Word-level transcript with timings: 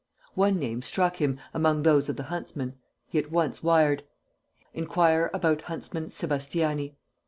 One 0.33 0.57
name 0.57 0.81
struck 0.81 1.17
him, 1.17 1.37
among 1.53 1.83
those 1.83 2.09
of 2.09 2.15
the 2.15 2.23
huntsmen. 2.23 2.73
He 3.05 3.19
at 3.19 3.29
once 3.29 3.61
wired: 3.61 4.01
"Inquire 4.73 5.29
about 5.31 5.61
huntsman 5.65 6.07
Sébastiani." 6.07 6.95